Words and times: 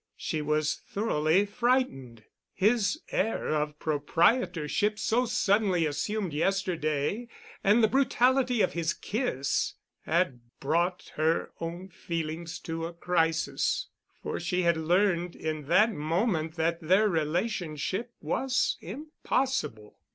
She 0.17 0.41
was 0.41 0.73
thoroughly 0.87 1.45
frightened. 1.45 2.23
His 2.55 2.99
air 3.11 3.49
of 3.49 3.77
proprietorship 3.77 4.97
so 4.97 5.27
suddenly 5.27 5.85
assumed 5.85 6.33
yesterday 6.33 7.27
and 7.63 7.83
the 7.83 7.87
brutality 7.87 8.63
of 8.63 8.73
his 8.73 8.95
kiss 8.95 9.75
had 10.07 10.39
brought 10.59 11.11
her 11.17 11.51
own 11.61 11.87
feelings 11.89 12.57
to 12.61 12.87
a 12.87 12.93
crisis—for 12.93 14.39
she 14.39 14.63
had 14.63 14.75
learned 14.75 15.35
in 15.35 15.67
that 15.67 15.93
moment 15.93 16.55
that 16.55 16.81
their 16.81 17.07
relationship 17.07 18.11
was 18.21 18.77
impossible. 18.81 19.99